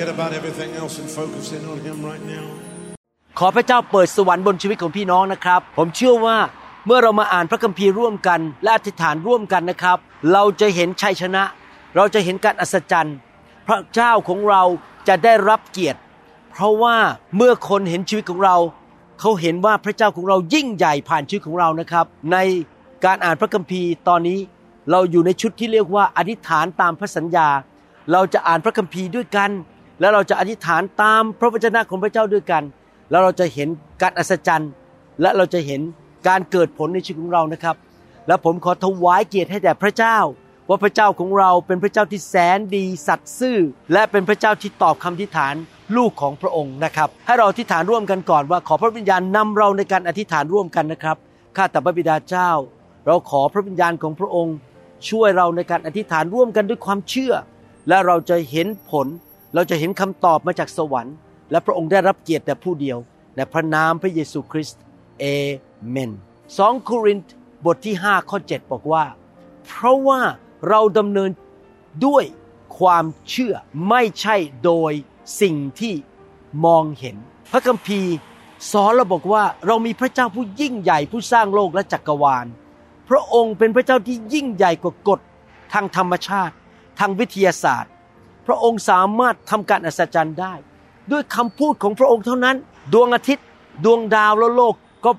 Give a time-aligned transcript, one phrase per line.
[0.00, 2.46] forget about everything else and focus in on Him right now.
[3.38, 6.36] ขอพระเจ้าเปิดสวรรค์บนชีวิตของพี่น้องนะครับ ผมเชื่อว่า
[6.86, 9.98] เมื่อเรามาอ่านพระคัมภีร์ร่วมกัน และอธิษฐานร่วมกันนะครับ
[10.32, 11.42] เราจะเห็นชัยชนะ
[11.96, 13.16] เราจะเห็นการอัศจรรย์
[13.66, 14.62] พระเจ้าของเรา
[15.08, 16.00] จะได้รับเกียรติ
[16.50, 16.96] เพราะว่า
[17.36, 18.56] เมื่อคนเห็นชีวิตของเรา
[19.20, 22.36] เขาเห็นว่าพระเจ้าของเรายิ่งใหญ่ผ่านชีวิตของเรานะครับ ใน
[23.04, 24.38] การอ่านพระคัมภีร์ตอนนี้
[24.90, 27.48] เราอยู่ในชุดที่เรียกว่าอธิษฐานตามพระสัญญา
[28.12, 29.50] เราจะอ่านพระคัมภีร์ด้วยกัน
[30.00, 32.62] แล้วเราจะอธิษฐานตามพระวจนะของพระเจ้าด้วยกัน
[33.10, 33.68] แล้วเราจะเห็น
[34.02, 34.70] การอัศจรรย์
[35.22, 35.80] และเราจะเห็น
[36.28, 37.76] การเกิดผลในชีวิตของเรานะครับ
[38.26, 40.18] และผมขอถวายเกียรติให้แด่พระเจ้า
[40.68, 43.58] ว่าพระเจ้าของเราเป็นพระเจ้าที่แสนดีสัตย์ซื่อ
[43.92, 45.54] และเป็นพระเจ้าที่ตอบคำอธิษฐาน
[45.96, 51.16] ลูกของพระองค์นะครับ ให้เราอธิษฐานร่วมกันก่อนว่าขอพระวิญญาณนำเราในการอธิษฐานร่วมกันนะครับ
[51.56, 52.50] ข้าแต่พระบิดาเจ้า
[53.06, 54.56] เราขอพระวิญญาณของพระองค์
[55.08, 57.32] ช่วยเราในการอธิษฐานร่วมกันด้วยความเชื่อ
[57.88, 59.06] และเราจะเห็นผล
[59.54, 61.16] เราจะเห็นคำตอบมาจากสวรรค์
[61.50, 62.98] และพระองค์ได้รับเกียรติแต่ผู้เดียว
[63.36, 64.80] ในพระนามพระเยซูคริสต์
[65.20, 65.24] เอ
[65.88, 66.10] เมน
[66.48, 67.34] 2โครินธ์
[67.64, 69.04] บทที่5ข้อ7บอกว่า
[69.66, 70.20] เพราะว่า
[70.68, 71.30] เราดำเนิน
[72.06, 72.24] ด้วย
[72.78, 73.54] ความเชื่อ
[73.88, 74.92] ไม่ใช่โดย
[75.40, 75.94] สิ่งที่
[76.64, 77.16] มองเห็น
[77.52, 78.14] พระคัมภีร์
[78.72, 82.46] สอนเราบอกว่าเรามีพระเจ้าผู้ยิ่งใหญ่ผู้สร้างโลกและจักรวาล
[83.08, 85.20] พระองค์เป็นพระเจ้าที่ยิ่งใหญ่กว่ากฎ
[85.72, 86.54] ทางธรรมชาติ
[86.98, 87.92] ทางวิทยาศาสตร์
[88.46, 90.54] พระองค์สามารถทำการอัศจรรย์ได้
[91.10, 92.56] ด้วยคำพูดของพระองค์เท่านั้น
[92.92, 93.46] ดวงอาทิตย์
[93.84, 94.74] ดวงดาวและโลก
[95.04, 95.10] ก็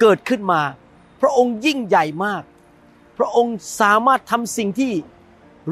[0.00, 0.60] เกิดขึ้นมา
[1.20, 2.42] พระองค์ยิ่งใหญ่มาก
[3.18, 4.92] พระองค์สามารถทำสิ่งที่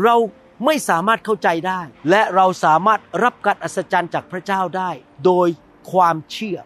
[0.03, 0.17] เรา
[0.65, 4.91] ไม่สามารถเข้าใจได้ และเราสามารถรับการอัศจรรย์จากพระเจ้าได้
[5.25, 5.49] โดย
[5.93, 6.59] ความเชื่อ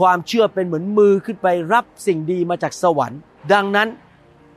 [0.00, 3.20] ความเชื่อเป็นเหมือนมือขึ้นไปรับสิ่งดีมาจากสวรรค์
[3.52, 3.88] ดังนั้น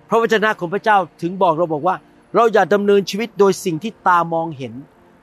[0.10, 1.96] พระวจนะของพระเจ้าถึงบอกเราบอกว่า
[2.36, 4.74] เราอย่าดำเนินชีวิตโดยสิ่งที่ตามองเห็น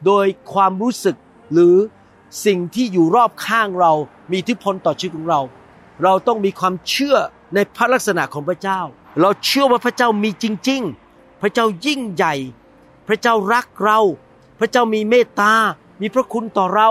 [0.06, 1.16] โดยความรู้สึก
[1.52, 1.76] หรือ
[2.46, 3.92] สิ่งที่อยู่รอบข้างเรา
[4.30, 5.40] มีอิทธิพลต่อชีวิตของเรา
[6.02, 7.16] เราต้องมีความเชื่อ
[7.54, 8.80] ในพระลักษณะของพระเจ้า
[9.20, 10.82] เราเชื่อว่าพระเจ้ามีจริง
[11.12, 12.34] ๆ พระเจ้ายิ่งใหญ่
[13.08, 13.98] พระเจ้ารักเรา
[14.60, 15.54] พระเจ้ามีเมตตา
[16.00, 16.90] มีพระคุณต่อเรา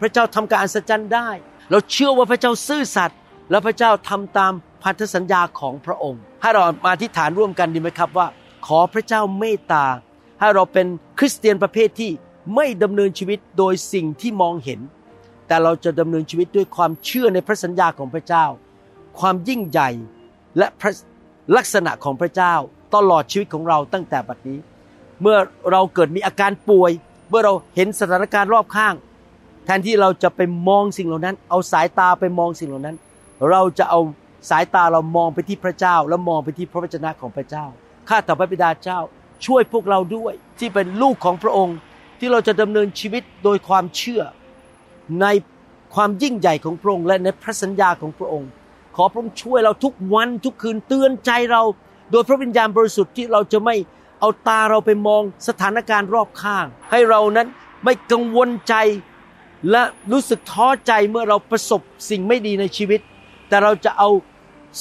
[0.00, 1.28] พระเจ้าทำการอัศจรรย์ได้
[1.70, 3.18] เราเชื่อว่าพระเจ้าซื่อสัตย์
[3.50, 4.52] และพระเจ้าทำตาม
[4.82, 8.26] พันธสัญญาของพระองค์ ให้เรามาอธิษฐานร่วมกันดีไหมครับว่า
[8.66, 9.84] ขอพระเจ้าเมตตา
[10.40, 10.86] ให้เราเป็น
[11.18, 12.10] คริสเตียนประเภทที่
[12.54, 14.80] ไม่ดำเนินชีวิตโดยสิ่งที่มองเห็น
[15.46, 18.44] แต่เราจะดำเนินชีวิตด้วยความเชื่อในพระสัญญาของพระเจ้า
[19.18, 19.90] ความยิ่งใหญ่
[20.58, 20.92] และพระ
[21.56, 22.54] ลักษณะของพระเจ้า
[22.94, 24.58] ตลอดชีวิตของเราตั้งแต่บัดนี้
[25.22, 25.36] เมื่อ
[25.72, 26.90] เราเกิดมีอาการป่วย
[27.28, 28.94] เมื่อเราเห็นสถานการณ์รอบข้าง
[29.64, 32.96] แทนที่เราจะไปมองสิ่งเหล่านั้น เอาสายตาไปมองสิ่งเหล่านั้น
[33.50, 34.00] เราจะเอา
[34.50, 37.64] สายตาเรามองไปที่พระเจ้า แล้วมองไปที่พระวจนะของพระเจ้า
[38.08, 38.98] ข้าแต่พระบิดาเจ้า
[39.46, 41.76] ช่วยพวกเราด้วยที่เป็นลูกของพระองค์
[42.20, 44.22] ที่เราจะดำเนินชีวิตโดยความเชื่อ
[45.20, 45.26] ใน
[45.94, 48.50] ความยิ่งใหญ่ของพระองค์และในพระสัญญาของพระองค์
[48.96, 51.62] ขอพระองค์ช่วยเราทุกวันทุกคืนเตือนใจเรา
[52.10, 53.76] โดยพระวิญญาณบริสุทธิ์ที่เราจะไม่
[54.20, 57.48] เอาตาเราไปมองสถานการณ์รอบข้าง ให้เรานั้น
[57.84, 58.74] ไม่กังวลใจ
[59.70, 61.80] และรู้สึกท้อใจเมื่อเราประสบ
[62.10, 63.00] สิ่งไม่ดีในชีวิต
[63.48, 64.08] แต่เราจะเอา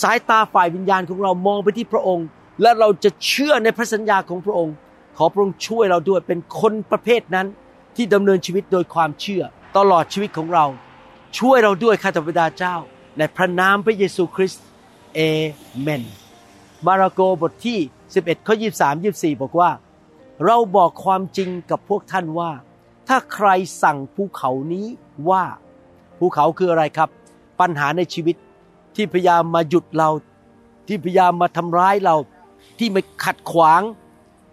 [0.02, 2.26] สายตาฝ่ายวิญญาณของเรามองไปที่พระองค์
[2.62, 4.76] และเราจะเชื่อในพระสัญญาของพระองค์
[5.22, 7.48] ขอพระองค์ช่วยเราด้วยเป็นคนประเภทนั้น
[7.96, 9.44] ที่ดำเนินชีวิตโดยความเชื่อ
[9.78, 10.66] ตลอดชีวิตของเรา
[11.40, 12.76] ช่วยเราด้วยข้าแต่พระบิดาเจ้า
[13.18, 14.64] ในพระนามพระเยซูคริสต์
[15.16, 15.20] เอ
[15.80, 16.04] เมน
[16.86, 17.80] มาระโกบทที่
[18.14, 19.72] 11ข้อ23 24 บอกว่า
[20.46, 22.52] เราบอกความจริงกับพวกท่านว่า
[23.08, 23.48] ถ้าใคร
[23.84, 24.88] สั่งภูเขานี้
[25.30, 25.44] ว่า
[26.20, 27.10] ภูเขาคืออะไรครับ
[27.60, 28.36] ปัญหาในชีวิต
[28.96, 30.10] ที่พยายามมาหยุดเรา
[30.88, 32.16] ที่พยายามมาทำร้ายเรา
[32.80, 33.82] ที่มาขัดขวาง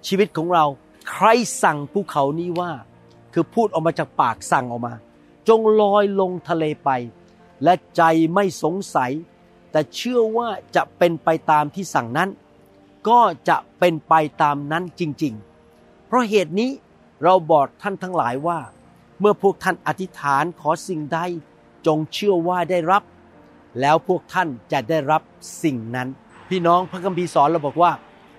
[0.07, 0.65] ชีวิตของเรา
[1.11, 1.27] ใคร
[1.63, 2.71] สั่งภูเขานี้ว่า
[3.33, 4.95] คือพูดออกมาจากปากสั่งออกมา
[5.49, 6.91] จงลอยลงทะเลไป
[7.65, 8.03] และใจ
[8.35, 9.13] ไม่สงสัย
[9.71, 12.31] แต่เชื่อว่าจะเป็นไปตามที่สั่งนั้น
[13.09, 15.35] ก็จะเป็นไปตามนั้นจริง
[15.71, 16.71] ๆ เพราะเหตุนี้
[17.25, 18.59] เราบอกท่านทั้งหลายว่า
[19.21, 21.19] เมื่อพวกท่านอธิษฐานขอสิ่งใด
[21.87, 23.03] จงเชื่อว่าได้รับ
[23.81, 25.23] แล้วพวกท่านจะได้รับ
[25.63, 26.09] สิ่งนั้น
[26.49, 27.93] พี่น้องพระคัมภีร์สอนเราบอกว่า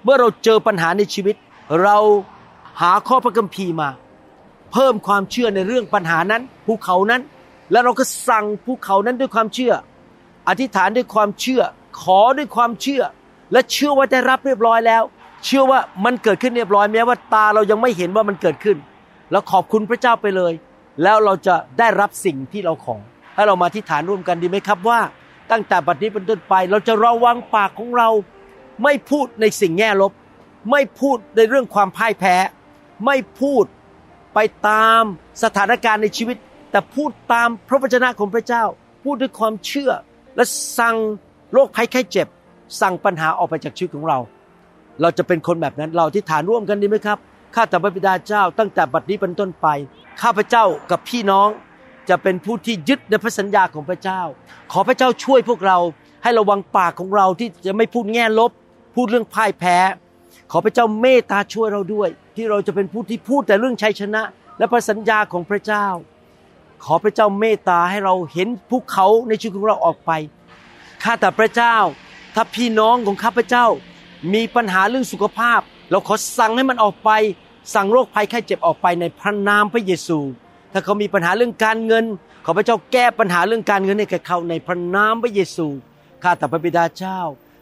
[0.03, 1.35] เมื่อเราเจอปัญหาในชีวิต
[1.83, 1.97] เรา
[2.81, 3.89] หาข้อพระคัมภีร์มา
[4.71, 7.21] เพิ่มความเชื่อในเรื่องปัญหานั้นภูเขานั้น
[7.71, 9.73] แล้วเราก็สั่งภูเขานั้นด้วยความเชื่อ
[10.49, 11.61] อธิษฐานด้วยความเชื่อ
[12.01, 13.03] ขอด้วยความเชื่อ
[13.51, 15.03] และเชื่อว่าได้รับเรียบร้อยแล้ว
[15.45, 18.77] เชื่อว่ามันเกิดขึ้นเรียบร้อยแม้ว่าตาเรายังไม่เห็นว่ามันเกิดขึ้น
[19.31, 20.53] แล้วขอบคุณพระเจ้าไปเลย
[21.03, 22.95] แล้วเราจะได้รับสิ่งที่เราขอ
[23.35, 24.99] ให้เรามาที่ฐานร่วมกันดีไหมครับว่า
[25.51, 28.09] ตั้งแต่บัดนี้เป็นต้นไป เราจะระวังปากของเรา
[28.83, 30.11] ไม่พูดในสิ่งแง่ลบ
[30.71, 32.35] ไม่พูดในเรื่องความพ่ายแพ้
[33.05, 33.65] ไม่พูด
[34.33, 35.03] ไปตาม
[35.43, 36.37] สถานการณ์ในชีวิต
[36.71, 38.63] แต่พูดตามพระวจนะของพระเจ้า
[39.03, 39.91] พูดด้วยความเชื่อ
[40.35, 40.43] และ
[40.79, 40.95] สั่ง
[41.53, 42.27] โรคภัยไข้เจ็บ
[42.81, 44.19] สั่งปัญหาออกไปจากชีวิตของเรา
[45.01, 47.17] เราจะเป็นคนแบบนั้นเราที่ฐานร่วมกันดีไหมครับ
[47.55, 49.67] ข้าแต่พระบิดาเจ้าตั้งแต่บัดนี้เป็นต้นไป
[50.21, 51.49] ข้าพระเจ้ากับพี่น้อง
[52.09, 54.21] จะเป็นผู้ที่ยึดในพระสัญญาของพระเจ้า
[54.71, 55.77] ขอพระเจ้าช่วยพวกเรา
[56.23, 58.51] ให้ระวังปากของเราที่จะไม่พูดแง่ลบ
[58.95, 59.77] พูดเรื่องพ่ายแพ้
[60.51, 64.21] ขอพระเจ้าเมตตาช่วยเราด้วย ที่เราจะเป็นผู้ที่พูดแต่เรื่องชัยชนะ
[64.57, 65.85] และพระสัญญาของพระเจ้า
[66.83, 70.11] ขอพระเจ้าเมตตาให้เราเห็นภูเขาในชีวิตของเราออกไป
[71.03, 71.75] ข้าแต่พระเจ้า
[72.35, 73.65] ถ้าพี่น้องของข้าพเจ้า
[74.33, 75.59] มีปัญหาเรื่องสุขภาพ
[75.91, 77.09] เราขอสั่งให้มันออกไป
[77.73, 80.19] สั่งโรคภัยไข้เจ็บออกไปในพระนามพระเยซู
[80.73, 82.05] ถ้าเขามีปัญหาเรื่องการเงิน
[82.45, 85.67] ขอพระเจ้าแก้ปัญหาเรื่องการเงินให้แก่เขาในพระนามพระเยซู
[86.23, 87.19] ข้าแต่พระบิดาเจ้า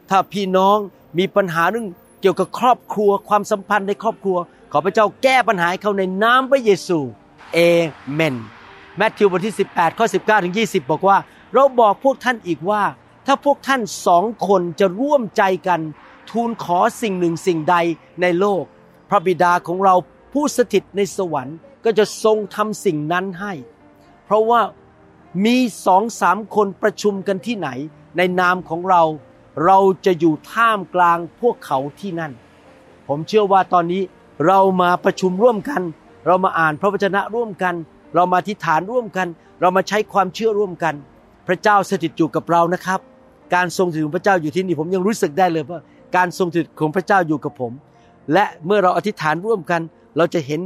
[0.09, 0.77] ถ้าพี่น้อง
[1.17, 1.87] มีปัญหาเรื่อง
[2.27, 4.37] กี่ยวกับครอบครัวความสัมพันธ์ในครอบครัว
[4.71, 6.99] ขอพระเจ้าแก้ปัญหาให้เขาในนามพระเยซู
[7.53, 7.59] เอ
[8.13, 8.35] เมน
[8.97, 11.17] แมทธิวบทที่ 18ข้อ19ถึง20 บอกว่า
[11.53, 12.83] เราบอกพวกท่านอีกว่า
[13.25, 15.81] ถ้าพวกท่านสองคนจะร่วมใจกัน
[16.29, 17.75] ทูลขอสิ่งหนึ่งสิ่งใด
[18.21, 18.63] ในโลก
[19.09, 19.95] พระบิดาของเรา
[20.33, 23.53] ผู้สถิตในสวรรค์ก็จะทรงทำสิ่งนั้นให้
[24.25, 24.61] เพราะว่า
[25.45, 27.69] มีสองสามคนประชุมกันที่ไหน
[28.17, 29.03] ในนามของเรา
[29.65, 32.31] เราจะอยู่ท่ามกลางพวกเขาที่นั่น
[33.07, 34.01] ผมเชื่อว่าตอนนี้
[34.47, 35.81] เรามาประชุมร่วมกัน
[36.27, 37.75] เรามาอ่านพระวจนะร่วมกัน
[38.15, 39.27] เรามาทิฏฐานร่วมกัน
[39.61, 40.95] เรามาใช้ความเชื่อร่วมกัน
[41.47, 42.99] พระเจ้าสถิตอยู่กับเรานะครับ
[43.55, 45.79] การทรงสถิตของพระเจ้าอยู่ที่นี่ผมยังรู้สึกได้เลยว่า
[46.15, 47.71] การทรงสถิตของพระเจ้าอยู่กับผม
[48.33, 49.81] และเมื่อเราอธิษฐานร่วมกัน
[50.17, 50.61] เราจะเห็น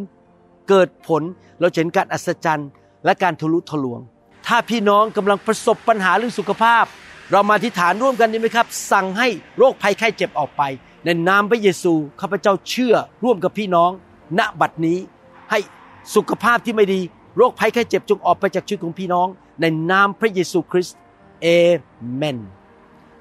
[0.69, 1.21] เกิดผล
[1.59, 2.69] เราเห็นการอัศจรรย์
[3.05, 3.99] และการทะลุทะลวง
[4.47, 6.85] ถ้าพี่น้องกำลังประสบปัญหาเรื่องสุขภาพ
[7.31, 9.27] เรามาอธิษฐานร่วมกันดีไหมครับ สั่งให้
[9.57, 10.63] โรคภัยไข้เจ็บออกไป
[11.05, 13.91] ในนามพระเยซูข้าพเจ้าเชื่อร่วมกับพี่น้อง
[14.39, 14.97] ณบัดนี้
[15.51, 15.59] ให้
[16.15, 17.01] สุขภาพที่ไม่ดี
[17.37, 19.27] โรคภัยไข้เจ็บจงออกไปจากชีวิตของพี่น้อง
[19.61, 20.97] ในนามพระเยซูคริสต์
[21.41, 21.47] เอ
[22.15, 22.37] เมน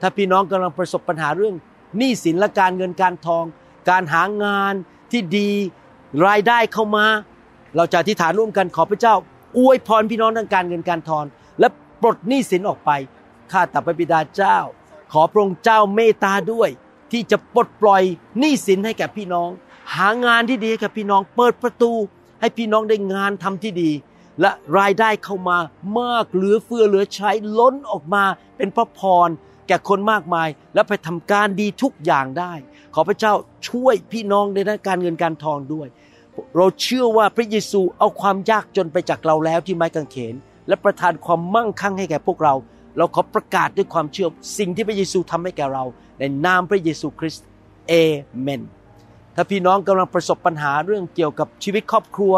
[0.01, 1.55] ถ้าพี่น้องกำลังประสบปัญหาเรื่อง
[1.99, 3.45] หนี้สินและการเงินการทอง
[3.91, 4.75] การหางาน
[5.13, 5.51] ที่ดี
[6.27, 7.07] รายได้เข้ามา
[7.77, 9.15] เราจะอธิษฐานร่วมกันขอพระเจ้า
[9.59, 11.25] อวยพรพี่น้องทางการเงินการทอง
[11.61, 11.69] และ
[12.03, 12.91] ปลดหนี้สินออกไป
[13.53, 14.59] ข้าแต่พระบิดาเจ้า
[15.13, 16.69] ขอพระองค์เจ้าเมตตาด้วย
[17.13, 18.03] ที่จะปลดปล่อย
[18.39, 19.51] หนี้สินให้แก่พี่น้อง
[19.95, 21.93] หางานที่ดีให้กับพี่น้องเปิดประตู
[22.41, 23.91] ให้พี่น้องได้งานทำที่ดี
[24.41, 25.59] และรายได้เข้ามา
[26.01, 28.25] มากเหลือเฟือเหลือใช้ล้นออกมา
[28.57, 29.29] เป็นพระพร
[29.69, 32.53] แก่คนมากมาย และไปทำการดีทุกอย่างได้
[32.95, 33.33] ขอพระเจ้า
[33.69, 35.89] ช่วยพี่น้องในด้านการเงินการทองด้วย
[36.57, 40.35] เราเชื่อว่าพระเยซูเอาความยากจนไปจากเราแล้วที่ไม้กางเขน
[40.69, 42.55] และประทานความมั่งคั่งให้แก่พวกเรา
[42.99, 44.29] เราขอประกาศด้วยความเชื่อ
[44.59, 45.85] สิ่งที่พระเยซูทำให้แก่เรา
[46.19, 47.47] ในนามพระเยซูคริสต์
[47.89, 47.93] เอ
[48.41, 48.63] เมน
[49.37, 52.35] ถ้าพี่น้องกำลังประสบปัญหาเรื่องเกี่ยวกับชีวิตครอบครัว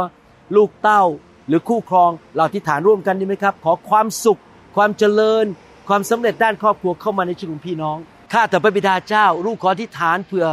[0.56, 1.02] ลูกเต้า
[1.48, 4.40] หรือคู่ครองเราที่ฐานร่วมกันดีไหมครับ ขอความสุข
[4.76, 5.44] ความเจริญ
[5.88, 7.96] ความสำเร็จด้านครอบครัวเข้ามาในชีวิตของพี่น้อง
[8.32, 10.46] ข้าแต่พระบิดาเจ้า ลูกขอที่ฐานเผื่อ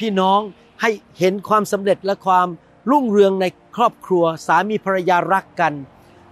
[0.00, 0.40] พี่น้อง
[0.80, 2.48] ให้เห็นความสำเร็จและความ
[2.90, 5.72] รุ่งเรืองในครอบครัวสามีภรรยารักกัน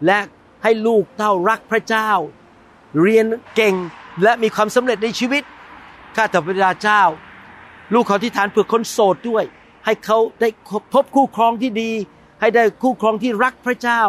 [0.07, 0.19] และ
[0.63, 2.11] ให้ลูกเต้ารักพระเจ้า
[3.01, 3.27] เรียน
[3.57, 3.75] เก่ง
[4.23, 5.43] และมีความสำเร็จในชีวิต
[6.17, 7.03] ข้าแต่พระบิดาเจ้า
[7.93, 9.45] ลูกขอที่ฐานเผื่อคนโสดด้วย
[9.85, 10.49] ให้เขาได้
[10.93, 11.91] พบคู่ครองที่ดี
[12.41, 14.03] ให้ได้คู่ครองที่รักพระเจ้า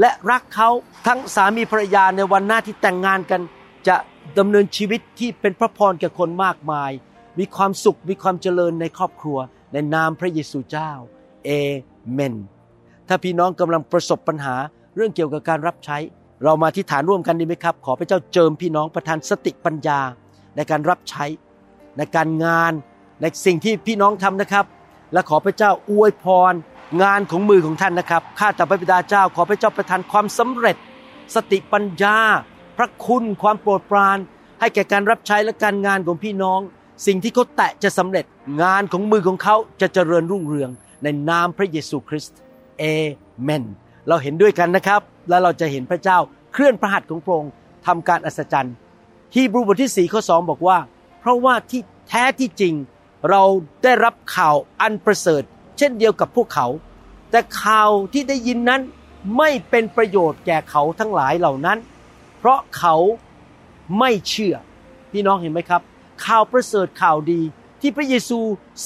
[0.00, 0.68] และรักเขา
[1.06, 3.40] ทั้งสามีภรรยาในวันหน้าที่แต่งงานกัน
[3.88, 3.96] จะ
[4.38, 6.90] ดำเนินชีวิตที่เป็นพระพรแก่คนมากมาย
[7.38, 9.38] มีความสุขมีความเจริญในครอบครัว
[9.72, 10.90] ในนามพระเยซูเจ้า
[11.44, 11.50] เอ
[12.12, 12.34] เมน
[13.08, 14.56] ถ้าพี่น้องกำลังประสบปัญหา
[14.96, 15.98] เรื่องเกี่ยวกับการรับใช้
[16.42, 20.00] เรามาที่ฐานร่วมกันดีไหมครับ ขอพระเจ้าเจิมพี่น้องประทานสติปัญญา
[20.56, 21.24] ในการรับใช้
[21.98, 22.72] ในการงาน
[23.20, 24.64] ในสิ่งที่พี่น้องทำนะครับ
[25.12, 26.52] และขอพระเจ้าอวยพร
[27.02, 30.76] งานของมือของท่านนะครับข้าแต่พระบิดาเจ้า ขอพระเจ้าประทานความสำเร็จ
[31.34, 32.16] สติปัญญา
[32.78, 34.18] พระคุณความโปรดปราน
[34.60, 36.60] ให้แก่การรับใช้และการงานของพี่น้อง
[37.06, 38.24] สิ่งที่เขาแตะจะสำเร็จ
[38.62, 40.70] งานของมือของเขาจะเจริญรุ่งเรือง
[41.02, 42.38] ในนามพระเยซูคริสต์
[42.78, 42.84] เอ
[43.42, 43.64] เมน
[44.08, 46.18] เราเห็นด้วยกันนะครับ และเราจะเห็นพระเจ้า
[46.52, 47.52] เคลื่อนพระหัตถ์ของพระองค์
[47.86, 48.74] ทำการอัศจรรย์
[49.34, 50.78] ฮีบรูบทที่สี่ข้อสองบอกว่า
[51.20, 52.74] เพราะว่าที่แท้ที่จริง
[53.30, 53.42] เรา
[53.82, 55.42] ได้รับข่าวอันประเสริฐ
[55.78, 56.66] เช่นเดียวกับพวกเขา
[57.30, 58.80] แต่ข่าวที่ได้ยินนั้น
[59.38, 61.78] ไม่เป็นประโยชน์แก่เขาทั้งหลายเหล่านั้น
[62.38, 62.96] เพราะเขา
[63.98, 64.56] ไม่เชื่อ
[65.12, 65.82] พี่น้องเห็นไหมครับ
[66.26, 67.40] ข่าวประเสริฐข่าวดี
[67.80, 68.38] ที่พระเยซู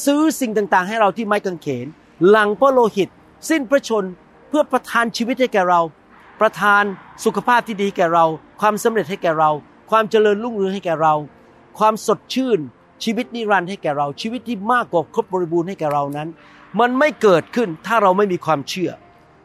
[0.05, 1.87] ซื้อสิ่งต่างๆ ให้เราที่ไม้กางเขน
[2.29, 3.09] หลังพระโลหิต
[3.49, 4.05] สิ้นพระชน
[4.49, 5.81] เพื่อประทานชีวิตให้แก่เรา
[6.41, 6.85] ประทาน
[7.25, 8.25] สุขภาพที่ดีแก่เรา
[8.61, 9.51] ความสำเร็จให้แก่เรา
[9.91, 11.15] ความเจริญรุ่งเรืองให้แก่เรา
[11.79, 12.59] ความสดชื่น
[13.05, 16.29] ชีวิตนิรันดร์ให้แก่เรา ชีวิตที่มากกว่าครบบริบูรณ์ให้แก่เรานั้น
[16.81, 18.91] มันไม่เกิดขึ้นถ้าเราไม่มีความเชื่อ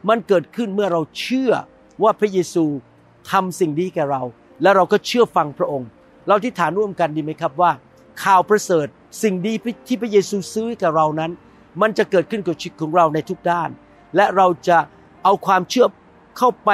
[0.09, 1.51] มันเกิดขึ้นเมื่อเราเชื่อ
[2.03, 2.65] ว่าพระเยซู
[3.31, 4.21] ทำสิ่งดีแก่เรา
[4.61, 5.89] และเราก็เชื่อฟังพระองค์
[6.27, 7.71] เราที่ฐานร่วมกันดีไหมครับว่า
[8.23, 8.87] ข่าวประเสริฐ
[9.23, 9.53] สิ่งดี
[9.87, 11.31] ที่พระเยซูซื้อให้กับเรานั้น
[11.81, 13.69] มันจะเกิดขึ้นกับชีวิตของเราในทุกด้าน
[14.15, 14.77] และเราจะ
[15.23, 15.87] เอาความเชื่อ
[16.37, 16.71] เข้าไป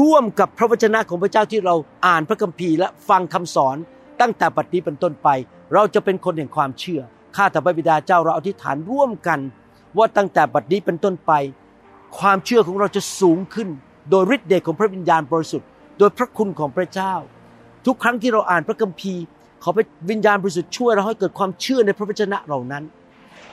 [0.00, 1.74] ร่วมกับพระวจนะของพระเจ้าที่เรา
[2.06, 3.76] อ่านพระคัมภีร์และฟังคำสอน
[4.20, 5.28] ตั้งแต่ปัจจุบันเป็นต้นไป
[5.74, 7.00] เราจะเป็นคนแห่งความเชื่อ
[7.36, 9.40] ข้าแต่พระบิดาเจ้าเราอธิษฐานร่วมกัน
[9.96, 11.32] ว่าตั้งแต่บัดนี้เป็นต้นไป
[12.18, 13.68] ความเชื่อของเราจะสูงขึ้น
[14.10, 15.68] โดยฤทธิ์เดชของพระวิญญาณบริสุทธิ์
[15.98, 17.14] โดยพระคุณของพระเจ้า
[17.86, 19.22] ทุกครั้งที่เราอ่านพระคัมภีร์
[19.62, 22.84] ขอพระวิญญาณบริสุทธิ์ช่วยเราให้เกิดความเชื่อในพระวจนะเหล่านั้น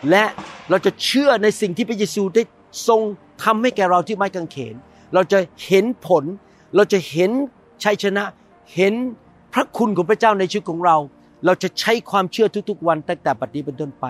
[0.10, 0.24] และ
[0.70, 2.44] เราจะเชื่อในสิ่งที่พระเยซูได้
[2.88, 3.02] ทรง
[3.44, 4.76] ทำให้แก่เราที่ไม้กางเขน
[5.14, 6.24] เราจะเห็นผล
[6.76, 7.32] เราจะเห็น
[7.84, 8.24] ชัยชนะ
[8.76, 8.94] เห็น
[9.54, 10.98] พระคุณของพระเจ้าในชีวิตของเรา
[11.46, 14.06] เราจะใช้ความเชื่อทุกๆวันตั้งแต่บัดนี้เป็นต้นไป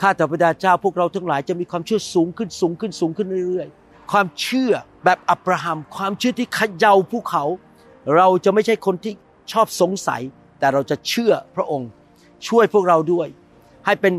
[0.00, 4.72] ข้าแต่พระดาเจ้าพวกเราทั้งหลายจะมีความเชื่อสูงขึ้นสูงขึ้นสูงขึ้นเรื่อยๆ ความเชื่อ
[5.04, 7.44] แบบอับราฮัม ความเชื่อที่ขย่าภูเขา
[8.16, 9.12] เราจะไม่ใช่คนที่
[9.52, 10.22] ชอบสงสัย
[10.58, 11.88] แต่เราจะเชื่อพระองค์
[12.48, 13.28] ช่วยพวกเราด้วย
[13.86, 14.14] ให้เป็น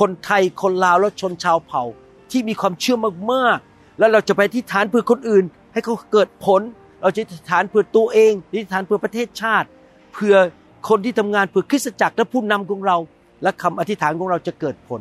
[0.00, 1.82] คนไทยคนลาวและชนชาวเผ่า
[2.30, 2.96] ที่มีความเชื่อ
[3.32, 3.69] มากๆ
[4.00, 6.60] แล้วเราจะไปที่ฐานเพื่อคนอื่น ให้เขาเกิดผล
[7.02, 9.68] เราจะที่ฐานเพื่อตัวเองที่ฐานเพื่อประเทศชาติ
[10.14, 10.34] เพื่อ
[10.88, 12.96] คนที่ทำงานเพื่อคริสตจักรและผู้นำของเรา
[13.42, 15.00] และคำอธิษฐานของเราจะเกิดผล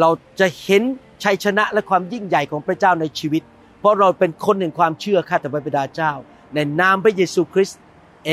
[0.00, 0.10] เรา
[0.40, 0.82] จะเห็น
[1.24, 3.42] ชัยชนะและความยิ่งใหญ่ของพระเจ้าในชีวิต
[3.80, 6.12] เพราะเราเป็นคนแห่งความเชื่อข้าแต่พระบิดาเจ้า
[6.54, 7.80] ในนามพระเยซูคริสต์
[8.26, 8.32] เอ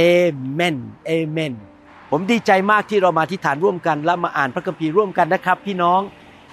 [0.51, 0.75] เมน
[1.05, 1.53] เอเมน
[2.11, 6.01] ผมดีใจมากที่เรามาที่ฐานร่วมกัน และมาอ่านพระคัมภีร์ร่วมกันนะครับ พี่น้อง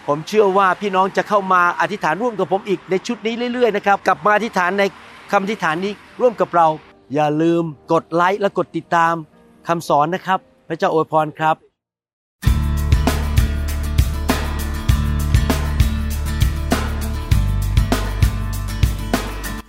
[0.06, 4.82] ผมเชื่อว่าพี่น้องจะเข้ามาอธิษฐานร่วมกับผมอีกในชุดนี้เรื่อยๆนะครับกลับมาอธิษฐานใน
[5.30, 6.68] คำอธิษฐานนี้ร่วมกับเรา
[7.14, 9.14] อย่าลืมกดไลค์และกดติดตาม
[9.68, 11.56] คำสอนนะครับ พระเจ้าอวยพรครับ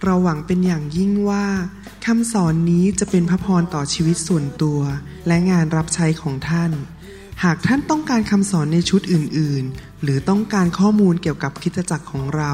[0.04, 1.46] เราหวังเป็นอย่างยิ่งว่า
[2.06, 4.80] คำสอนนี้จะเป็นพระพรต่อชีวิตส่วนตัว
[5.28, 6.72] และงานรับใช้ของท่าน
[7.44, 12.54] หากท่านต้องการคำสอนในชุดอื่น ๆ หรือต้องการข้อมูลเกี่ยวกับคริสตจักรของเรา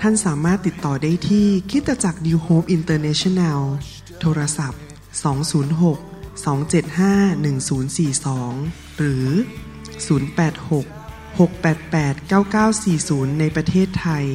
[0.00, 3.60] ท่านสามารถติดต่อได้ที่คริสตจักร New Hope International
[4.20, 4.80] โทรศัพท์
[5.82, 7.42] 206 275
[8.50, 9.26] 1042 หรือ
[10.06, 12.16] 086 688
[12.72, 14.26] 9940 ในประเทศไทย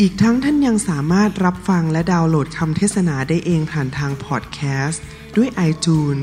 [0.00, 5.02] อีกทั้งท่านยังสามารถรับฟังและดาวน์โหลดคำเทศนาได้เองผ่านทางพอดแคสต์
[5.36, 6.22] ด้วย iTunes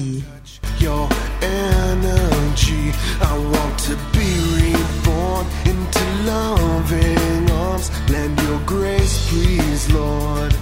[0.83, 1.09] your
[1.43, 2.91] energy.
[3.21, 7.91] I want to be reborn into loving arms.
[8.11, 10.53] Lend your grace, please, Lord.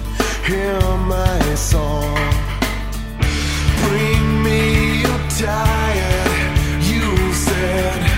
[0.45, 0.79] Hear
[1.15, 2.33] my song.
[3.83, 5.80] Bring me your tired, you
[7.61, 8.10] head